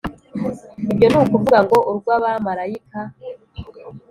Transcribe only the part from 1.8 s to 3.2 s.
urw’abamarayika.